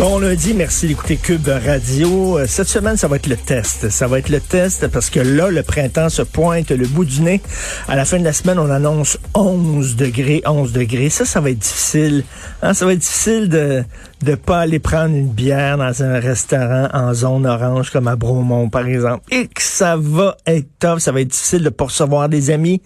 Bon 0.00 0.18
lundi, 0.18 0.54
merci 0.54 0.88
d'écouter 0.88 1.18
Cube 1.18 1.46
Radio. 1.46 2.38
Euh, 2.38 2.46
Cette 2.48 2.68
semaine, 2.68 2.96
ça 2.96 3.06
va 3.06 3.16
être 3.16 3.26
le 3.26 3.36
test. 3.36 3.90
Ça 3.90 4.06
va 4.06 4.18
être 4.18 4.30
le 4.30 4.40
test 4.40 4.88
parce 4.88 5.10
que 5.10 5.20
là, 5.20 5.50
le 5.50 5.62
printemps 5.62 6.08
se 6.08 6.22
pointe 6.22 6.70
le 6.70 6.86
bout 6.86 7.04
du 7.04 7.20
nez. 7.20 7.42
À 7.86 7.96
la 7.96 8.06
fin 8.06 8.18
de 8.18 8.24
la 8.24 8.32
semaine, 8.32 8.58
on 8.58 8.70
annonce 8.70 9.18
11 9.34 9.96
degrés, 9.96 10.40
11 10.46 10.72
degrés. 10.72 11.10
Ça, 11.10 11.26
ça 11.26 11.42
va 11.42 11.50
être 11.50 11.58
difficile. 11.58 12.24
Hein, 12.62 12.72
Ça 12.72 12.86
va 12.86 12.94
être 12.94 13.00
difficile 13.00 13.50
de 13.50 13.84
de 14.22 14.34
pas 14.34 14.60
aller 14.60 14.78
prendre 14.78 15.16
une 15.16 15.30
bière 15.30 15.78
dans 15.78 16.02
un 16.02 16.20
restaurant 16.20 16.88
en 16.92 17.14
zone 17.14 17.46
orange 17.46 17.90
comme 17.90 18.06
à 18.06 18.16
Bromont, 18.16 18.68
par 18.68 18.86
exemple. 18.86 19.22
Et 19.30 19.46
que 19.46 19.62
ça 19.62 19.96
va 19.96 20.36
être 20.46 20.68
tough. 20.78 20.98
Ça 20.98 21.10
va 21.10 21.22
être 21.22 21.28
difficile 21.28 21.62
de 21.62 21.70
pas 21.70 21.84
recevoir 21.84 22.28
des 22.28 22.50
amis 22.50 22.82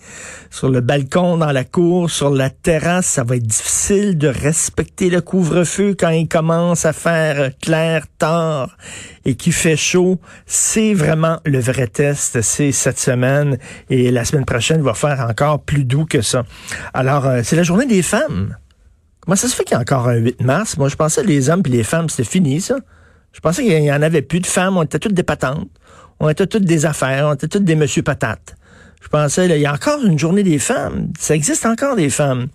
sur 0.50 0.68
le 0.68 0.80
balcon, 0.80 1.36
dans 1.36 1.50
la 1.50 1.64
cour, 1.64 2.08
sur 2.08 2.30
la 2.30 2.50
terrasse. 2.50 3.06
Ça 3.06 3.24
va 3.24 3.34
être 3.36 3.46
difficile 3.46 4.16
de 4.16 4.28
respecter 4.28 5.10
le 5.10 5.20
couvre-feu 5.20 5.96
quand 5.98 6.10
il 6.10 6.28
commence 6.28 6.86
à 6.86 6.92
faire 6.92 7.03
clair 7.60 8.06
tard 8.18 8.76
et 9.24 9.34
qu'il 9.34 9.52
fait 9.52 9.76
chaud. 9.76 10.20
C'est 10.46 10.94
vraiment 10.94 11.40
le 11.44 11.60
vrai 11.60 11.86
test. 11.86 12.40
C'est 12.42 12.72
cette 12.72 12.98
semaine 12.98 13.58
et 13.90 14.10
la 14.10 14.24
semaine 14.24 14.44
prochaine 14.44 14.82
va 14.82 14.94
faire 14.94 15.26
encore 15.28 15.62
plus 15.62 15.84
doux 15.84 16.06
que 16.06 16.22
ça. 16.22 16.44
Alors, 16.92 17.26
euh, 17.26 17.40
c'est 17.44 17.56
la 17.56 17.62
journée 17.62 17.86
des 17.86 18.02
femmes. 18.02 18.56
Comment 19.20 19.36
ça 19.36 19.48
se 19.48 19.56
fait 19.56 19.64
qu'il 19.64 19.74
y 19.74 19.78
a 19.78 19.80
encore 19.80 20.08
un 20.08 20.16
8 20.16 20.42
mars? 20.42 20.76
Moi, 20.76 20.88
je 20.88 20.96
pensais 20.96 21.22
que 21.22 21.28
les 21.28 21.48
hommes 21.48 21.62
et 21.64 21.70
les 21.70 21.84
femmes, 21.84 22.08
c'était 22.08 22.28
fini, 22.28 22.60
ça. 22.60 22.76
Je 23.32 23.40
pensais 23.40 23.62
qu'il 23.64 23.82
y 23.82 23.92
en 23.92 24.02
avait 24.02 24.22
plus 24.22 24.40
de 24.40 24.46
femmes. 24.46 24.76
On 24.76 24.82
était 24.82 24.98
toutes 24.98 25.14
des 25.14 25.22
patentes. 25.22 25.68
On 26.20 26.28
était 26.28 26.46
toutes 26.46 26.64
des 26.64 26.86
affaires. 26.86 27.26
On 27.28 27.34
était 27.34 27.48
toutes 27.48 27.64
des 27.64 27.74
monsieur 27.74 28.02
patates. 28.02 28.54
Je 29.02 29.08
pensais, 29.08 29.48
là, 29.48 29.56
il 29.56 29.62
y 29.62 29.66
a 29.66 29.72
encore 29.72 30.02
une 30.04 30.18
journée 30.18 30.42
des 30.42 30.58
femmes. 30.58 31.08
Ça 31.18 31.34
existe 31.34 31.66
encore 31.66 31.96
des 31.96 32.10
femmes. 32.10 32.48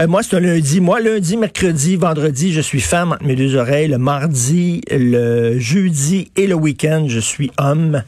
Euh, 0.00 0.06
moi, 0.06 0.22
c'est 0.22 0.36
un 0.36 0.40
lundi. 0.40 0.80
Moi, 0.80 1.00
lundi, 1.00 1.36
mercredi, 1.36 1.96
vendredi, 1.96 2.52
je 2.52 2.60
suis 2.60 2.80
femme 2.80 3.12
entre 3.12 3.24
mes 3.24 3.34
deux 3.34 3.56
oreilles. 3.56 3.88
Le 3.88 3.98
mardi, 3.98 4.80
le 4.92 5.58
jeudi 5.58 6.30
et 6.36 6.46
le 6.46 6.54
week-end, 6.54 7.06
je 7.08 7.18
suis 7.18 7.50
homme. 7.58 8.04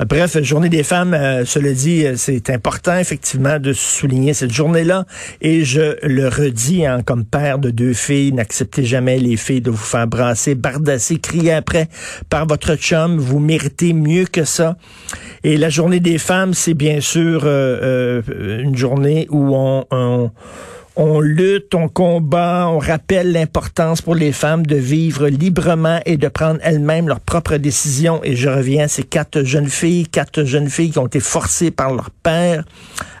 Euh, 0.00 0.04
Bref, 0.06 0.42
journée 0.42 0.68
des 0.68 0.82
femmes, 0.82 1.14
euh, 1.14 1.44
cela 1.44 1.72
dit, 1.72 2.04
euh, 2.04 2.14
c'est 2.16 2.50
important 2.50 2.98
effectivement 2.98 3.60
de 3.60 3.72
souligner 3.72 4.34
cette 4.34 4.52
journée-là. 4.52 5.04
Et 5.40 5.64
je 5.64 5.96
le 6.02 6.26
redis, 6.26 6.84
hein, 6.84 7.02
comme 7.06 7.24
père 7.24 7.60
de 7.60 7.70
deux 7.70 7.92
filles, 7.92 8.32
n'acceptez 8.32 8.84
jamais 8.84 9.20
les 9.20 9.36
filles 9.36 9.60
de 9.60 9.70
vous 9.70 9.76
faire 9.76 10.08
brasser, 10.08 10.56
bardasser, 10.56 11.18
crier 11.18 11.52
après 11.52 11.88
par 12.28 12.44
votre 12.48 12.74
chum. 12.74 13.18
Vous 13.18 13.38
méritez 13.38 13.92
mieux 13.92 14.24
que 14.24 14.42
ça. 14.42 14.76
Et 15.44 15.58
la 15.58 15.68
journée 15.68 16.00
des 16.00 16.18
femmes, 16.18 16.54
c'est 16.54 16.74
bien 16.74 17.00
sûr 17.00 17.42
euh, 17.44 18.20
une 18.64 18.76
journée 18.76 19.28
où 19.30 19.54
on, 19.54 19.84
on 19.92 20.32
on 20.96 21.20
lutte, 21.20 21.74
on 21.74 21.88
combat, 21.88 22.68
on 22.68 22.78
rappelle 22.78 23.32
l'importance 23.32 24.00
pour 24.00 24.14
les 24.14 24.30
femmes 24.30 24.64
de 24.64 24.76
vivre 24.76 25.26
librement 25.26 26.00
et 26.06 26.16
de 26.16 26.28
prendre 26.28 26.60
elles-mêmes 26.62 27.08
leurs 27.08 27.20
propres 27.20 27.56
décisions. 27.56 28.20
Et 28.22 28.36
je 28.36 28.48
reviens 28.48 28.84
à 28.84 28.88
ces 28.88 29.02
quatre 29.02 29.42
jeunes 29.42 29.68
filles, 29.68 30.06
quatre 30.06 30.44
jeunes 30.44 30.70
filles 30.70 30.92
qui 30.92 30.98
ont 31.00 31.06
été 31.06 31.18
forcées 31.18 31.72
par 31.72 31.92
leur 31.92 32.10
père 32.10 32.64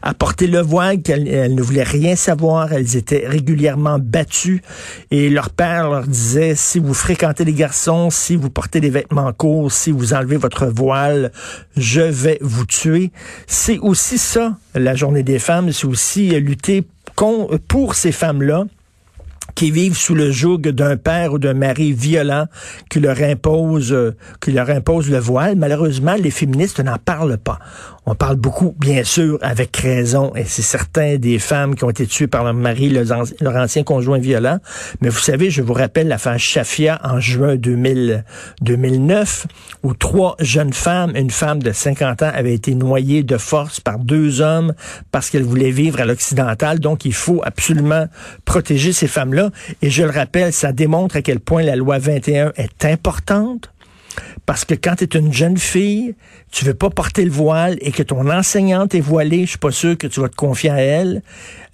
à 0.02 0.14
porter 0.14 0.46
le 0.46 0.60
voile, 0.60 1.02
qu'elles 1.02 1.26
elles 1.26 1.54
ne 1.54 1.62
voulaient 1.62 1.82
rien 1.82 2.14
savoir, 2.14 2.72
elles 2.72 2.96
étaient 2.96 3.26
régulièrement 3.26 3.98
battues. 3.98 4.62
Et 5.10 5.30
leur 5.30 5.50
père 5.50 5.90
leur 5.90 6.06
disait, 6.06 6.54
si 6.54 6.78
vous 6.78 6.94
fréquentez 6.94 7.44
les 7.44 7.54
garçons, 7.54 8.10
si 8.10 8.36
vous 8.36 8.50
portez 8.50 8.80
des 8.80 8.90
vêtements 8.90 9.32
courts, 9.32 9.72
si 9.72 9.90
vous 9.90 10.12
enlevez 10.14 10.36
votre 10.36 10.66
voile, 10.66 11.32
je 11.76 12.02
vais 12.02 12.38
vous 12.40 12.66
tuer. 12.66 13.10
C'est 13.46 13.78
aussi 13.78 14.18
ça, 14.18 14.56
la 14.74 14.94
journée 14.94 15.22
des 15.22 15.38
femmes, 15.38 15.72
c'est 15.72 15.86
aussi 15.86 16.28
lutter 16.38 16.84
pour 17.68 17.94
ces 17.94 18.12
femmes-là 18.12 18.64
qui 19.54 19.70
vivent 19.70 19.96
sous 19.96 20.14
le 20.14 20.30
joug 20.30 20.58
d'un 20.58 20.96
père 20.96 21.32
ou 21.32 21.38
d'un 21.38 21.54
mari 21.54 21.92
violent 21.92 22.46
qui 22.90 23.00
leur 23.00 23.20
impose 23.22 23.92
euh, 23.92 24.16
qui 24.40 24.52
leur 24.52 24.70
impose 24.70 25.10
le 25.10 25.18
voile. 25.18 25.56
Malheureusement, 25.56 26.14
les 26.14 26.30
féministes 26.30 26.80
n'en 26.80 26.98
parlent 26.98 27.38
pas. 27.38 27.58
On 28.06 28.14
parle 28.14 28.36
beaucoup, 28.36 28.74
bien 28.78 29.02
sûr, 29.02 29.38
avec 29.40 29.74
raison, 29.78 30.34
et 30.36 30.44
c'est 30.44 30.60
certain 30.60 31.16
des 31.16 31.38
femmes 31.38 31.74
qui 31.74 31.84
ont 31.84 31.90
été 31.90 32.06
tuées 32.06 32.26
par 32.26 32.44
leur 32.44 32.52
mari, 32.52 32.90
leur 32.90 33.56
ancien 33.56 33.82
conjoint 33.82 34.18
violent. 34.18 34.58
Mais 35.00 35.08
vous 35.08 35.20
savez, 35.20 35.50
je 35.50 35.62
vous 35.62 35.72
rappelle 35.72 36.08
l'affaire 36.08 36.38
Shafia 36.38 37.00
en 37.02 37.18
juin 37.18 37.56
2000, 37.56 38.24
2009, 38.60 39.46
où 39.84 39.94
trois 39.94 40.36
jeunes 40.38 40.74
femmes, 40.74 41.12
une 41.16 41.30
femme 41.30 41.62
de 41.62 41.72
50 41.72 42.22
ans, 42.22 42.30
avaient 42.34 42.52
été 42.52 42.74
noyées 42.74 43.22
de 43.22 43.38
force 43.38 43.80
par 43.80 43.98
deux 43.98 44.42
hommes 44.42 44.74
parce 45.10 45.30
qu'elles 45.30 45.42
voulaient 45.42 45.70
vivre 45.70 45.98
à 45.98 46.04
l'occidental. 46.04 46.80
Donc, 46.80 47.06
il 47.06 47.14
faut 47.14 47.40
absolument 47.42 48.06
protéger 48.44 48.92
ces 48.92 49.06
femmes-là. 49.06 49.43
Et 49.82 49.90
je 49.90 50.02
le 50.02 50.10
rappelle, 50.10 50.52
ça 50.52 50.72
démontre 50.72 51.16
à 51.16 51.22
quel 51.22 51.40
point 51.40 51.62
la 51.62 51.76
loi 51.76 51.98
21 51.98 52.52
est 52.56 52.84
importante. 52.84 53.70
Parce 54.46 54.64
que 54.64 54.74
quand 54.74 54.96
tu 54.96 55.04
es 55.04 55.18
une 55.18 55.32
jeune 55.32 55.56
fille, 55.56 56.14
tu 56.52 56.64
veux 56.64 56.74
pas 56.74 56.90
porter 56.90 57.24
le 57.24 57.30
voile 57.30 57.76
et 57.80 57.90
que 57.90 58.02
ton 58.02 58.30
enseignante 58.30 58.94
est 58.94 59.00
voilée, 59.00 59.44
je 59.44 59.50
suis 59.50 59.58
pas 59.58 59.70
sûr 59.70 59.96
que 59.96 60.06
tu 60.06 60.20
vas 60.20 60.28
te 60.28 60.36
confier 60.36 60.70
à 60.70 60.80
elle. 60.80 61.22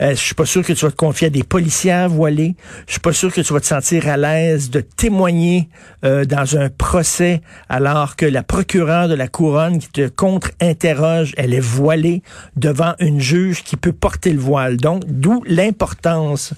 Euh, 0.00 0.10
je 0.10 0.20
suis 0.20 0.34
pas 0.34 0.47
sûr 0.47 0.64
que 0.64 0.72
tu 0.72 0.84
vas 0.84 0.91
te 0.91 0.97
confier 0.97 1.26
à 1.26 1.30
des 1.30 1.42
policières 1.42 2.09
voilées. 2.09 2.54
Je 2.86 2.92
suis 2.92 3.00
pas 3.00 3.12
sûr 3.12 3.32
que 3.32 3.41
tu 3.41 3.53
vas 3.53 3.60
te 3.60 3.66
sentir 3.66 4.09
à 4.09 4.16
l'aise 4.16 4.70
de 4.70 4.80
témoigner 4.80 5.69
euh, 6.04 6.25
dans 6.25 6.56
un 6.56 6.70
procès 6.70 7.41
alors 7.69 8.16
que 8.16 8.25
la 8.25 8.42
procureure 8.42 9.09
de 9.09 9.14
la 9.14 9.28
couronne 9.28 9.78
qui 9.78 9.88
te 9.88 10.09
contre-interroge, 10.09 11.34
elle 11.36 11.53
est 11.53 11.60
voilée 11.60 12.22
devant 12.56 12.94
une 13.00 13.20
juge 13.20 13.62
qui 13.64 13.76
peut 13.76 13.92
porter 13.92 14.32
le 14.32 14.41
voile. 14.41 14.76
Donc, 14.76 15.03
d'où 15.06 15.42
l'importance 15.47 16.54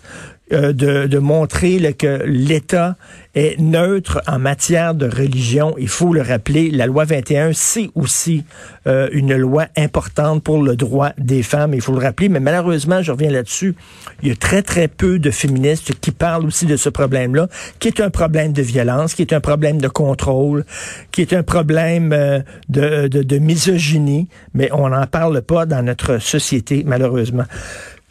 euh, 0.52 0.72
de, 0.72 1.06
de 1.06 1.18
montrer 1.18 1.78
là, 1.78 1.92
que 1.92 2.22
l'État 2.24 2.96
est 3.34 3.58
neutre 3.58 4.22
en 4.26 4.38
matière 4.38 4.94
de 4.94 5.06
religion. 5.06 5.74
Il 5.78 5.88
faut 5.88 6.12
le 6.12 6.20
rappeler, 6.20 6.70
la 6.70 6.86
loi 6.86 7.04
21, 7.04 7.52
c'est 7.54 7.90
aussi 7.94 8.44
euh, 8.86 9.08
une 9.12 9.34
loi 9.36 9.66
importante 9.76 10.42
pour 10.42 10.62
le 10.62 10.76
droit 10.76 11.10
des 11.16 11.42
femmes. 11.42 11.72
Il 11.74 11.80
faut 11.80 11.92
le 11.92 12.04
rappeler, 12.04 12.28
mais 12.28 12.40
malheureusement, 12.40 13.02
je 13.02 13.12
reviens 13.12 13.30
là-dessus, 13.30 13.74
il 14.22 14.28
y 14.28 14.32
a 14.32 14.36
très, 14.36 14.62
très 14.62 14.88
peu 14.88 15.18
de 15.18 15.30
féministes 15.30 15.92
qui 16.00 16.10
parlent 16.10 16.44
aussi 16.44 16.66
de 16.66 16.76
ce 16.76 16.88
problème-là, 16.88 17.48
qui 17.78 17.88
est 17.88 18.00
un 18.00 18.10
problème 18.10 18.52
de 18.52 18.62
violence, 18.62 19.14
qui 19.14 19.22
est 19.22 19.32
un 19.32 19.40
problème 19.40 19.80
de 19.80 19.88
contrôle, 19.88 20.64
qui 21.10 21.22
est 21.22 21.32
un 21.32 21.42
problème 21.42 22.12
euh, 22.12 22.40
de, 22.68 23.08
de, 23.08 23.22
de 23.22 23.38
misogynie, 23.38 24.28
mais 24.54 24.68
on 24.72 24.90
n'en 24.90 25.06
parle 25.06 25.40
pas 25.42 25.64
dans 25.64 25.82
notre 25.82 26.18
société, 26.18 26.84
malheureusement. 26.86 27.44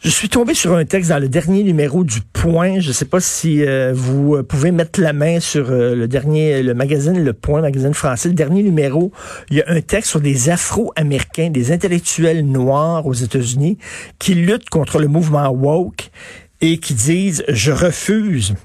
Je 0.04 0.10
suis 0.10 0.28
tombé 0.28 0.52
sur 0.52 0.74
un 0.74 0.84
texte 0.84 1.10
dans 1.10 1.20
le 1.20 1.28
dernier 1.28 1.62
numéro 1.62 2.02
du 2.02 2.22
Point. 2.22 2.80
Je 2.80 2.88
ne 2.88 2.92
sais 2.92 3.04
pas 3.04 3.20
si 3.20 3.64
euh, 3.64 3.92
vous 3.94 4.34
euh, 4.34 4.42
pouvez 4.42 4.72
mettre 4.72 5.00
la 5.00 5.12
main 5.12 5.38
sur 5.38 5.70
euh, 5.70 5.94
le 5.94 6.08
dernier, 6.08 6.60
le 6.64 6.74
magazine 6.74 7.22
Le 7.22 7.32
Point, 7.32 7.60
magazine 7.60 7.94
français, 7.94 8.28
le 8.28 8.34
dernier 8.34 8.64
numéro. 8.64 9.12
Il 9.48 9.58
y 9.58 9.62
a 9.62 9.66
un 9.68 9.80
texte 9.80 10.10
sur 10.10 10.20
des 10.20 10.50
Afro-Américains, 10.50 11.50
des 11.50 11.70
intellectuels 11.70 12.44
noirs 12.44 13.06
aux 13.06 13.12
États-Unis 13.12 13.78
qui 14.18 14.34
luttent 14.34 14.70
contre 14.70 14.98
le 14.98 15.06
mouvement 15.06 15.48
woke 15.50 16.10
et 16.60 16.78
qui 16.78 16.94
disent 16.94 17.44
je 17.46 17.70
refuse 17.70 18.56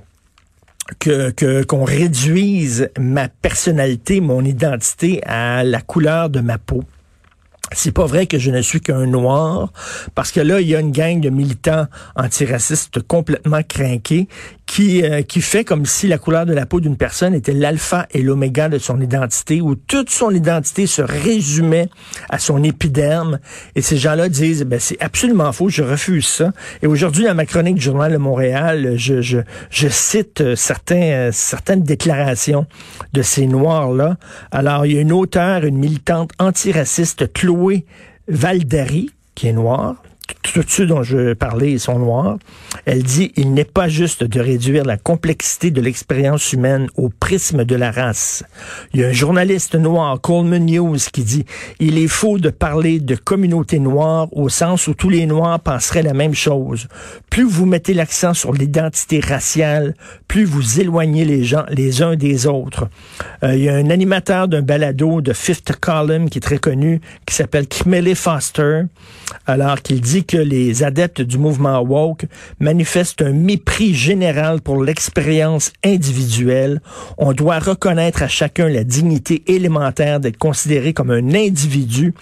que 0.97 1.61
qu'on 1.65 1.83
réduise 1.83 2.89
ma 2.97 3.27
personnalité, 3.27 4.21
mon 4.21 4.43
identité 4.43 5.21
à 5.23 5.63
la 5.63 5.81
couleur 5.81 6.31
de 6.31 6.39
ma 6.39 6.57
peau. 6.57 6.83
C'est 7.73 7.91
pas 7.91 8.05
vrai 8.05 8.27
que 8.27 8.39
je 8.39 8.49
ne 8.49 8.61
suis 8.61 8.79
qu'un 8.79 9.05
noir, 9.05 9.71
parce 10.15 10.31
que 10.31 10.39
là, 10.39 10.61
il 10.61 10.67
y 10.67 10.75
a 10.75 10.79
une 10.79 10.91
gang 10.91 11.19
de 11.19 11.29
militants 11.29 11.87
antiracistes 12.15 13.01
complètement 13.01 13.61
crinqués 13.61 14.27
qui, 14.67 15.03
euh, 15.03 15.23
qui 15.23 15.41
fait 15.41 15.63
comme 15.63 15.85
si 15.85 16.07
la 16.07 16.19
couleur 16.19 16.45
de 16.45 16.53
la 16.53 16.65
peau 16.65 16.79
d'une 16.79 16.97
personne 16.97 17.33
était 17.33 17.53
l'alpha 17.53 18.05
et 18.11 18.21
l'oméga 18.21 18.69
de 18.69 18.77
son 18.77 19.01
identité, 19.01 19.61
où 19.61 19.73
toute 19.75 20.09
son 20.09 20.29
identité 20.29 20.85
se 20.85 21.01
résumait 21.01 21.89
à 22.29 22.37
son 22.37 22.63
épiderme. 22.63 23.39
Et 23.75 23.81
ces 23.81 23.97
gens-là 23.97 24.29
disent, 24.29 24.63
ben, 24.65 24.79
c'est 24.79 25.01
absolument 25.01 25.51
faux, 25.53 25.69
je 25.69 25.81
refuse 25.81 26.27
ça. 26.27 26.51
Et 26.83 26.87
aujourd'hui, 26.87 27.23
dans 27.23 27.33
ma 27.33 27.45
chronique 27.45 27.75
du 27.75 27.81
Journal 27.81 28.11
de 28.11 28.17
Montréal, 28.17 28.93
je, 28.97 29.21
je, 29.21 29.39
je 29.71 29.87
cite 29.87 30.41
euh, 30.41 30.55
certains, 30.55 31.01
euh, 31.01 31.29
certaines 31.31 31.83
déclarations 31.83 32.67
de 33.13 33.21
ces 33.21 33.47
Noirs-là. 33.47 34.17
Alors, 34.51 34.85
il 34.85 34.93
y 34.93 34.97
a 34.97 35.01
une 35.01 35.13
auteure, 35.13 35.63
une 35.63 35.77
militante 35.77 36.31
antiraciste, 36.39 37.31
Chloé 37.31 37.85
Valdary, 38.27 39.11
qui 39.33 39.47
est 39.47 39.53
noire, 39.53 40.03
tous 40.53 40.65
ceux 40.67 40.85
dont 40.85 41.03
je 41.03 41.33
parlais 41.33 41.77
sont 41.77 41.99
noirs. 41.99 42.37
Elle 42.85 43.03
dit, 43.03 43.31
il 43.35 43.53
n'est 43.53 43.65
pas 43.65 43.87
juste 43.87 44.23
de 44.23 44.39
réduire 44.39 44.85
la 44.85 44.97
complexité 44.97 45.71
de 45.71 45.81
l'expérience 45.81 46.53
humaine 46.53 46.87
au 46.95 47.09
prisme 47.09 47.65
de 47.65 47.75
la 47.75 47.91
race. 47.91 48.43
Il 48.93 49.01
y 49.01 49.03
a 49.03 49.07
un 49.07 49.13
journaliste 49.13 49.75
noir, 49.75 50.19
Coleman 50.21 50.65
News, 50.65 50.97
qui 51.11 51.23
dit, 51.23 51.45
il 51.79 51.97
est 51.97 52.07
faux 52.07 52.37
de 52.37 52.49
parler 52.49 52.99
de 52.99 53.15
communauté 53.15 53.79
noire 53.79 54.27
au 54.31 54.49
sens 54.49 54.87
où 54.87 54.93
tous 54.93 55.09
les 55.09 55.25
noirs 55.25 55.59
penseraient 55.59 56.03
la 56.03 56.13
même 56.13 56.33
chose. 56.33 56.87
Plus 57.29 57.43
vous 57.43 57.65
mettez 57.65 57.93
l'accent 57.93 58.33
sur 58.33 58.53
l'identité 58.53 59.19
raciale, 59.19 59.95
plus 60.27 60.45
vous 60.45 60.79
éloignez 60.79 61.25
les 61.25 61.43
gens 61.43 61.65
les 61.69 62.01
uns 62.01 62.15
des 62.15 62.47
autres. 62.47 62.87
Euh, 63.43 63.55
il 63.55 63.63
y 63.63 63.69
a 63.69 63.75
un 63.75 63.89
animateur 63.89 64.47
d'un 64.47 64.61
balado 64.61 65.21
de 65.21 65.33
Fifth 65.33 65.73
Column 65.79 66.29
qui 66.29 66.37
est 66.37 66.41
très 66.41 66.57
connu, 66.57 67.01
qui 67.25 67.35
s'appelle 67.35 67.67
Kimele 67.67 68.15
Foster, 68.15 68.83
alors 69.45 69.81
qu'il 69.81 70.01
dit 70.01 70.25
que 70.25 70.36
les 70.39 70.83
adeptes 70.83 71.21
du 71.21 71.37
mouvement 71.37 71.79
woke 71.81 72.25
manifestent 72.59 73.21
un 73.21 73.31
mépris 73.31 73.93
général 73.93 74.61
pour 74.61 74.83
l'expérience 74.83 75.71
individuelle. 75.83 76.81
On 77.17 77.33
doit 77.33 77.59
reconnaître 77.59 78.23
à 78.23 78.27
chacun 78.27 78.69
la 78.69 78.83
dignité 78.83 79.43
élémentaire 79.47 80.19
d'être 80.19 80.37
considéré 80.37 80.93
comme 80.93 81.11
un 81.11 81.33
individu. 81.33 82.13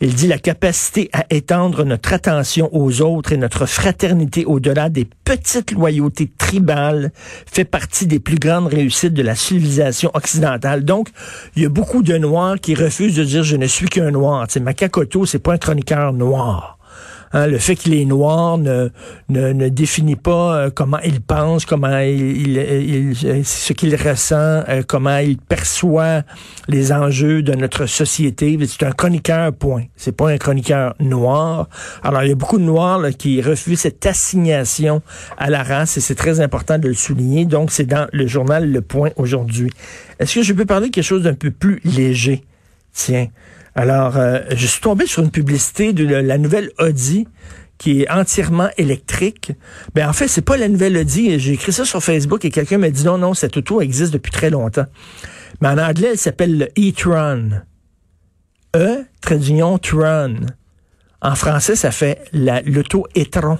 Il 0.00 0.14
dit 0.14 0.28
la 0.28 0.38
capacité 0.38 1.08
à 1.12 1.24
étendre 1.30 1.84
notre 1.84 2.12
attention 2.12 2.68
aux 2.72 3.00
autres 3.00 3.32
et 3.32 3.36
notre 3.36 3.66
fraternité 3.66 4.44
au-delà 4.44 4.88
des 4.88 5.08
petites 5.24 5.72
loyautés 5.72 6.30
tribales 6.36 7.12
fait 7.50 7.64
partie 7.64 8.06
des 8.06 8.20
plus 8.20 8.38
grandes 8.38 8.66
réussites 8.66 9.14
de 9.14 9.22
la 9.22 9.34
civilisation 9.34 10.10
occidentale. 10.14 10.84
Donc, 10.84 11.08
il 11.56 11.62
y 11.62 11.66
a 11.66 11.70
beaucoup 11.70 12.02
de 12.02 12.16
Noirs 12.18 12.56
qui 12.60 12.74
refusent 12.74 13.16
de 13.16 13.24
dire 13.24 13.42
je 13.42 13.56
ne 13.56 13.66
suis 13.66 13.88
qu'un 13.88 14.10
Noir. 14.10 14.46
Macacoto, 14.60 15.26
c'est 15.26 15.38
pas 15.38 15.54
un 15.54 15.58
chroniqueur 15.58 16.12
noir. 16.12 16.75
Hein, 17.36 17.48
le 17.48 17.58
fait 17.58 17.76
qu'il 17.76 17.92
est 17.92 18.06
noir 18.06 18.56
ne, 18.56 18.88
ne, 19.28 19.68
définit 19.68 20.16
pas 20.16 20.56
euh, 20.56 20.70
comment 20.74 21.00
il 21.04 21.20
pense, 21.20 21.66
comment 21.66 21.98
il, 21.98 22.56
il, 22.56 23.44
ce 23.44 23.74
qu'il 23.74 23.94
ressent, 23.94 24.64
euh, 24.70 24.82
comment 24.88 25.18
il 25.18 25.36
perçoit 25.36 26.22
les 26.66 26.92
enjeux 26.92 27.42
de 27.42 27.52
notre 27.52 27.84
société. 27.84 28.58
C'est 28.66 28.86
un 28.86 28.92
chroniqueur, 28.92 29.52
point. 29.52 29.82
C'est 29.96 30.16
pas 30.16 30.30
un 30.30 30.38
chroniqueur 30.38 30.94
noir. 30.98 31.68
Alors, 32.02 32.22
il 32.22 32.30
y 32.30 32.32
a 32.32 32.34
beaucoup 32.34 32.56
de 32.56 32.64
noirs 32.64 33.02
qui 33.18 33.42
refusent 33.42 33.80
cette 33.80 34.06
assignation 34.06 35.02
à 35.36 35.50
la 35.50 35.62
race 35.62 35.98
et 35.98 36.00
c'est 36.00 36.14
très 36.14 36.40
important 36.40 36.78
de 36.78 36.88
le 36.88 36.94
souligner. 36.94 37.44
Donc, 37.44 37.70
c'est 37.70 37.84
dans 37.84 38.08
le 38.14 38.26
journal 38.26 38.72
Le 38.72 38.80
Point 38.80 39.10
aujourd'hui. 39.16 39.70
Est-ce 40.18 40.36
que 40.36 40.42
je 40.42 40.54
peux 40.54 40.64
parler 40.64 40.88
de 40.88 40.94
quelque 40.94 41.04
chose 41.04 41.24
d'un 41.24 41.34
peu 41.34 41.50
plus 41.50 41.82
léger? 41.84 42.44
Tiens. 42.94 43.26
Alors, 43.76 44.16
euh, 44.16 44.40
je 44.50 44.66
suis 44.66 44.80
tombé 44.80 45.06
sur 45.06 45.22
une 45.22 45.30
publicité 45.30 45.92
de 45.92 46.06
la 46.06 46.38
nouvelle 46.38 46.70
Audi 46.78 47.28
qui 47.76 48.00
est 48.00 48.10
entièrement 48.10 48.70
électrique. 48.78 49.52
Ben 49.94 50.08
en 50.08 50.14
fait, 50.14 50.28
c'est 50.28 50.40
pas 50.40 50.56
la 50.56 50.68
nouvelle 50.68 50.96
Audi. 50.96 51.38
J'ai 51.38 51.52
écrit 51.52 51.74
ça 51.74 51.84
sur 51.84 52.02
Facebook 52.02 52.46
et 52.46 52.50
quelqu'un 52.50 52.78
m'a 52.78 52.88
dit 52.88 53.04
non, 53.04 53.18
non, 53.18 53.34
cette 53.34 53.54
auto 53.58 53.82
existe 53.82 54.14
depuis 54.14 54.32
très 54.32 54.48
longtemps. 54.48 54.86
Mais 55.60 55.68
en 55.68 55.76
anglais, 55.76 56.08
elle 56.12 56.18
s'appelle 56.18 56.56
le 56.58 56.66
e-tron. 56.78 57.60
E, 58.74 59.04
traduction 59.20 59.78
Tron. 59.78 60.36
En 61.20 61.34
français, 61.34 61.76
ça 61.76 61.90
fait 61.90 62.24
l'auto 62.32 63.06
e-tron. 63.14 63.58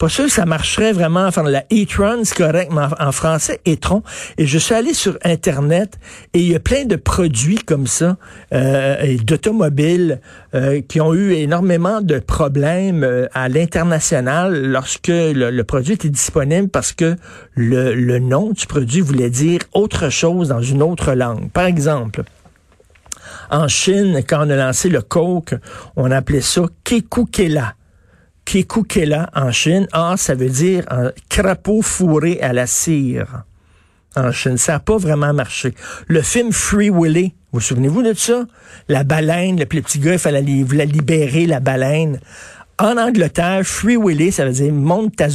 Pas 0.00 0.08
sûr 0.08 0.24
que 0.24 0.30
ça 0.30 0.46
marcherait 0.46 0.92
vraiment. 0.94 1.26
Enfin, 1.26 1.42
la 1.42 1.64
e-tron, 1.70 2.22
c'est 2.24 2.34
correct, 2.34 2.72
mais 2.72 2.86
en, 2.98 3.12
français, 3.12 3.60
e-tron. 3.68 4.02
Et 4.38 4.46
je 4.46 4.56
suis 4.56 4.74
allé 4.74 4.94
sur 4.94 5.18
Internet 5.24 5.98
et 6.32 6.38
il 6.40 6.50
y 6.50 6.54
a 6.54 6.58
plein 6.58 6.86
de 6.86 6.96
produits 6.96 7.58
comme 7.58 7.86
ça, 7.86 8.16
euh, 8.54 9.18
d'automobiles 9.22 10.22
euh, 10.54 10.80
qui 10.80 11.02
ont 11.02 11.12
eu 11.12 11.32
énormément 11.32 12.00
de 12.00 12.18
problèmes 12.18 13.04
euh, 13.04 13.26
à 13.34 13.50
l'international 13.50 14.68
lorsque 14.68 15.08
le, 15.08 15.62
produit 15.64 15.92
était 15.92 16.08
disponible 16.08 16.70
parce 16.70 16.94
que 16.94 17.16
le, 17.54 17.94
le 17.94 18.18
nom 18.20 18.52
du 18.52 18.64
produit 18.64 19.02
voulait 19.02 19.28
dire 19.28 19.60
autre 19.74 20.08
chose 20.08 20.48
dans 20.48 20.62
une 20.62 20.82
autre 20.82 21.12
langue. 21.12 21.50
Par 21.50 21.66
exemple, 21.66 22.22
en 23.50 23.68
Chine, 23.68 24.22
quand 24.26 24.46
on 24.46 24.48
a 24.48 24.56
lancé 24.56 24.88
le 24.88 25.02
Coke, 25.02 25.56
on 25.96 26.10
appelait 26.10 26.40
ça 26.40 26.62
Kekukela. 26.84 27.74
Kekukela 28.50 29.30
en 29.32 29.52
Chine. 29.52 29.86
Ah, 29.92 30.14
ça 30.16 30.34
veut 30.34 30.48
dire 30.48 30.84
un 30.90 31.12
crapaud 31.28 31.82
fourré 31.82 32.40
à 32.40 32.52
la 32.52 32.66
cire 32.66 33.44
en 34.16 34.32
Chine. 34.32 34.56
Ça 34.56 34.72
n'a 34.72 34.80
pas 34.80 34.96
vraiment 34.96 35.32
marché. 35.32 35.72
Le 36.08 36.20
film 36.20 36.50
Free 36.50 36.90
Willy, 36.90 37.32
vous, 37.52 37.60
souvenez-vous 37.60 38.02
de 38.02 38.12
ça? 38.12 38.44
La 38.88 39.04
baleine, 39.04 39.56
le 39.56 39.66
petit 39.66 40.00
gars, 40.00 40.14
il 40.14 40.18
fallait 40.18 40.42
libérer 40.42 41.46
la 41.46 41.60
baleine. 41.60 42.18
En 42.76 42.96
Angleterre, 42.96 43.62
Free 43.62 43.96
Willy, 43.96 44.32
ça 44.32 44.44
veut 44.44 44.52
dire 44.52 44.72
monte 44.72 45.14
ta. 45.14 45.28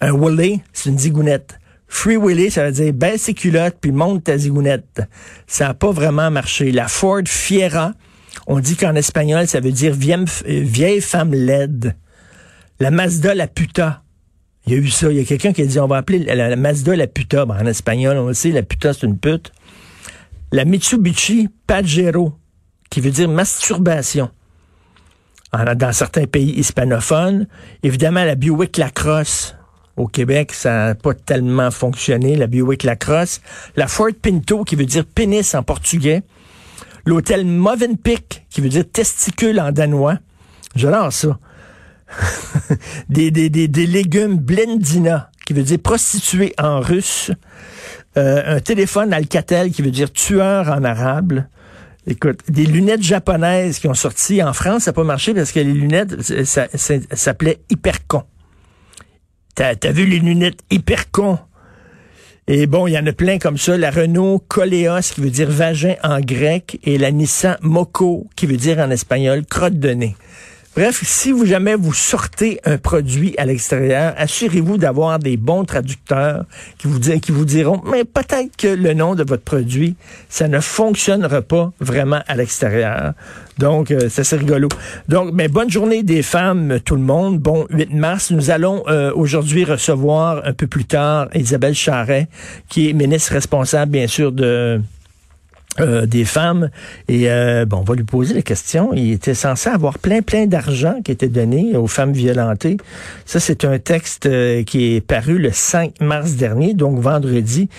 Un 0.00 0.12
Willy, 0.16 0.60
c'est 0.72 0.88
une 0.88 0.98
zigounette. 1.00 1.58
Free 1.88 2.16
Willy, 2.16 2.52
ça 2.52 2.66
veut 2.66 2.72
dire 2.72 2.92
baisse 2.92 3.22
ses 3.22 3.34
culottes 3.34 3.78
puis 3.80 3.90
monte 3.90 4.22
ta 4.22 4.38
zigounette. 4.38 5.02
Ça 5.48 5.66
n'a 5.66 5.74
pas 5.74 5.90
vraiment 5.90 6.30
marché. 6.30 6.70
La 6.70 6.86
Ford 6.86 7.22
Fiera, 7.26 7.92
on 8.52 8.60
dit 8.60 8.76
qu'en 8.76 8.94
espagnol, 8.94 9.46
ça 9.46 9.60
veut 9.60 9.72
dire 9.72 9.94
vieille, 9.94 10.26
vieille 10.46 11.00
femme 11.00 11.32
laide. 11.32 11.96
La 12.80 12.90
Mazda 12.90 13.34
la 13.34 13.46
puta. 13.46 14.02
Il 14.66 14.74
y 14.74 14.76
a 14.76 14.78
eu 14.78 14.90
ça. 14.90 15.10
Il 15.10 15.16
y 15.16 15.20
a 15.20 15.24
quelqu'un 15.24 15.54
qui 15.54 15.62
a 15.62 15.64
dit 15.64 15.80
on 15.80 15.86
va 15.86 15.96
appeler 15.96 16.18
la, 16.18 16.54
Mazda 16.54 16.94
la 16.94 17.06
puta. 17.06 17.46
En 17.46 17.64
espagnol, 17.64 18.18
on 18.18 18.28
le 18.28 18.34
sait, 18.34 18.50
la 18.50 18.62
puta, 18.62 18.92
c'est 18.92 19.06
une 19.06 19.16
pute. 19.16 19.52
La 20.52 20.66
Mitsubishi 20.66 21.48
Pajero, 21.66 22.34
qui 22.90 23.00
veut 23.00 23.10
dire 23.10 23.26
masturbation. 23.26 24.28
dans 25.54 25.92
certains 25.92 26.26
pays 26.26 26.50
hispanophones. 26.50 27.46
Évidemment, 27.82 28.24
la 28.24 28.34
Buick 28.34 28.76
Lacrosse. 28.76 29.56
Au 29.96 30.08
Québec, 30.08 30.52
ça 30.52 30.88
n'a 30.88 30.94
pas 30.94 31.14
tellement 31.14 31.70
fonctionné, 31.70 32.36
la 32.36 32.48
Buick 32.48 32.82
Lacrosse. 32.82 33.40
La 33.76 33.88
Ford 33.88 34.12
Pinto, 34.20 34.64
qui 34.64 34.76
veut 34.76 34.84
dire 34.84 35.06
pénis 35.06 35.54
en 35.54 35.62
portugais. 35.62 36.22
L'hôtel 37.04 37.44
Movenpick, 37.44 38.46
qui 38.50 38.60
veut 38.60 38.68
dire 38.68 38.84
testicule 38.90 39.60
en 39.60 39.72
danois. 39.72 40.18
J'adore 40.74 41.12
ça. 41.12 41.38
des, 43.08 43.30
des, 43.30 43.48
des, 43.48 43.68
des, 43.68 43.86
légumes 43.86 44.36
Blendina, 44.36 45.30
qui 45.46 45.52
veut 45.52 45.62
dire 45.62 45.78
prostituée 45.78 46.54
en 46.58 46.80
russe. 46.80 47.30
Euh, 48.16 48.56
un 48.56 48.60
téléphone 48.60 49.12
Alcatel, 49.12 49.70
qui 49.72 49.82
veut 49.82 49.90
dire 49.90 50.12
tueur 50.12 50.68
en 50.68 50.84
arabe. 50.84 51.44
Écoute, 52.06 52.40
des 52.48 52.66
lunettes 52.66 53.02
japonaises 53.02 53.78
qui 53.78 53.86
ont 53.86 53.94
sorti 53.94 54.42
en 54.42 54.52
France, 54.52 54.84
ça 54.84 54.90
n'a 54.90 54.94
pas 54.94 55.04
marché 55.04 55.34
parce 55.34 55.52
que 55.52 55.60
les 55.60 55.72
lunettes, 55.72 56.20
ça, 56.44 56.66
s'appelait 57.12 57.60
Hypercon. 57.70 58.24
T'as 59.54 59.74
as 59.82 59.92
vu 59.92 60.06
les 60.06 60.18
lunettes 60.18 60.60
Hypercon? 60.70 61.38
Et 62.48 62.66
bon, 62.66 62.88
il 62.88 62.92
y 62.92 62.98
en 62.98 63.06
a 63.06 63.12
plein 63.12 63.38
comme 63.38 63.56
ça. 63.56 63.76
La 63.76 63.92
Renault 63.92 64.42
Coleos, 64.48 65.12
qui 65.14 65.20
veut 65.20 65.30
dire 65.30 65.48
vagin 65.48 65.94
en 66.02 66.20
grec, 66.20 66.80
et 66.82 66.98
la 66.98 67.12
Nissan 67.12 67.56
Moco, 67.62 68.26
qui 68.34 68.46
veut 68.46 68.56
dire 68.56 68.78
en 68.80 68.90
espagnol 68.90 69.46
crotte 69.46 69.78
de 69.78 69.90
nez. 69.90 70.16
Bref, 70.74 71.02
si 71.04 71.32
vous 71.32 71.44
jamais 71.44 71.74
vous 71.74 71.92
sortez 71.92 72.58
un 72.64 72.78
produit 72.78 73.34
à 73.36 73.44
l'extérieur, 73.44 74.14
assurez-vous 74.16 74.78
d'avoir 74.78 75.18
des 75.18 75.36
bons 75.36 75.66
traducteurs 75.66 76.46
qui 76.78 76.86
vous, 76.86 77.44
diront, 77.44 77.82
mais 77.84 78.04
peut-être 78.04 78.56
que 78.56 78.68
le 78.68 78.94
nom 78.94 79.14
de 79.14 79.22
votre 79.22 79.42
produit, 79.42 79.96
ça 80.30 80.48
ne 80.48 80.60
fonctionnera 80.60 81.42
pas 81.42 81.72
vraiment 81.78 82.22
à 82.26 82.36
l'extérieur. 82.36 83.12
Donc, 83.58 83.90
euh, 83.90 84.08
c'est 84.08 84.26
rigolo. 84.34 84.68
Donc, 85.08 85.34
mais 85.34 85.48
bonne 85.48 85.68
journée 85.68 86.02
des 86.02 86.22
femmes, 86.22 86.80
tout 86.82 86.96
le 86.96 87.02
monde. 87.02 87.38
Bon 87.38 87.66
8 87.68 87.92
mars, 87.92 88.30
nous 88.30 88.50
allons 88.50 88.82
euh, 88.88 89.12
aujourd'hui 89.14 89.64
recevoir 89.64 90.40
un 90.46 90.54
peu 90.54 90.66
plus 90.66 90.86
tard 90.86 91.28
Isabelle 91.34 91.74
Charret, 91.74 92.28
qui 92.70 92.88
est 92.88 92.92
ministre 92.94 93.34
responsable, 93.34 93.92
bien 93.92 94.06
sûr, 94.06 94.32
de 94.32 94.80
euh, 95.80 96.04
des 96.04 96.26
femmes. 96.26 96.68
Et 97.08 97.30
euh, 97.30 97.64
bon, 97.64 97.78
on 97.78 97.82
va 97.82 97.94
lui 97.94 98.04
poser 98.04 98.34
la 98.34 98.42
question. 98.42 98.92
Il 98.92 99.12
était 99.12 99.32
censé 99.32 99.70
avoir 99.70 99.98
plein, 99.98 100.20
plein 100.20 100.46
d'argent 100.46 100.96
qui 101.02 101.12
était 101.12 101.28
donné 101.28 101.76
aux 101.76 101.86
femmes 101.86 102.12
violentées. 102.12 102.76
Ça, 103.24 103.40
c'est 103.40 103.64
un 103.64 103.78
texte 103.78 104.26
euh, 104.26 104.64
qui 104.64 104.96
est 104.96 105.00
paru 105.00 105.38
le 105.38 105.50
5 105.50 106.00
mars 106.02 106.32
dernier, 106.32 106.74
donc 106.74 106.98
vendredi. 106.98 107.70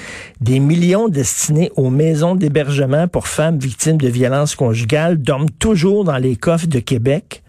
Des 0.42 0.60
millions 0.60 1.08
destinés 1.08 1.72
aux 1.76 1.92
maisons 1.92 2.34
d'hébergement 2.34 3.08
pour 3.08 3.28
femmes 3.28 3.60
victimes 3.60 3.98
de 3.98 4.10
violences 4.10 4.56
conjugales 4.56 5.18
dorment 5.22 5.52
toujours 5.60 6.04
dans 6.04 6.18
les 6.18 6.36
coffres 6.36 6.68
de 6.68 6.80
Québec 6.80 7.43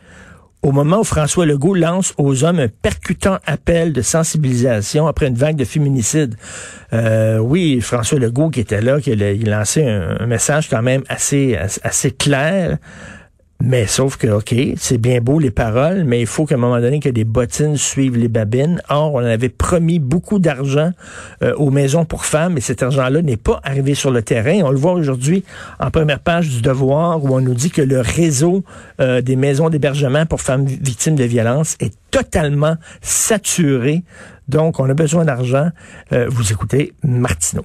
au 0.64 0.72
moment 0.72 1.00
où 1.00 1.04
François 1.04 1.44
Legault 1.44 1.74
lance 1.74 2.14
aux 2.16 2.42
hommes 2.42 2.58
un 2.58 2.68
percutant 2.68 3.36
appel 3.44 3.92
de 3.92 4.00
sensibilisation 4.00 5.06
après 5.06 5.26
une 5.26 5.34
vague 5.34 5.56
de 5.56 5.64
féminicide. 5.64 6.36
Euh, 6.94 7.36
oui, 7.36 7.82
François 7.82 8.18
Legault 8.18 8.48
qui 8.48 8.60
était 8.60 8.80
là, 8.80 8.98
qui 8.98 9.10
il 9.10 9.50
lançait 9.50 9.86
un, 9.86 10.26
message 10.26 10.70
quand 10.70 10.80
même 10.80 11.02
assez, 11.08 11.56
assez 11.82 12.10
clair. 12.10 12.78
Mais 13.66 13.86
sauf 13.86 14.18
que, 14.18 14.26
OK, 14.26 14.54
c'est 14.76 14.98
bien 14.98 15.22
beau 15.22 15.38
les 15.38 15.50
paroles, 15.50 16.04
mais 16.04 16.20
il 16.20 16.26
faut 16.26 16.44
qu'à 16.44 16.56
un 16.56 16.58
moment 16.58 16.80
donné 16.80 17.00
que 17.00 17.08
les 17.08 17.24
bottines 17.24 17.78
suivent 17.78 18.18
les 18.18 18.28
babines. 18.28 18.82
Or, 18.90 19.14
on 19.14 19.24
avait 19.24 19.48
promis 19.48 19.98
beaucoup 19.98 20.38
d'argent 20.38 20.90
euh, 21.42 21.54
aux 21.54 21.70
maisons 21.70 22.04
pour 22.04 22.26
femmes 22.26 22.58
et 22.58 22.60
cet 22.60 22.82
argent-là 22.82 23.22
n'est 23.22 23.38
pas 23.38 23.60
arrivé 23.64 23.94
sur 23.94 24.10
le 24.10 24.20
terrain. 24.20 24.60
On 24.64 24.70
le 24.70 24.76
voit 24.76 24.92
aujourd'hui 24.92 25.44
en 25.80 25.90
première 25.90 26.20
page 26.20 26.50
du 26.50 26.60
Devoir 26.60 27.24
où 27.24 27.34
on 27.34 27.40
nous 27.40 27.54
dit 27.54 27.70
que 27.70 27.80
le 27.80 28.00
réseau 28.00 28.64
euh, 29.00 29.22
des 29.22 29.34
maisons 29.36 29.70
d'hébergement 29.70 30.26
pour 30.26 30.42
femmes 30.42 30.66
victimes 30.66 31.16
de 31.16 31.24
violences 31.24 31.76
est 31.80 31.94
totalement 32.10 32.76
saturé. 33.00 34.02
Donc, 34.46 34.78
on 34.78 34.90
a 34.90 34.94
besoin 34.94 35.24
d'argent. 35.24 35.70
Euh, 36.12 36.26
vous 36.28 36.52
écoutez 36.52 36.92
Martineau. 37.02 37.64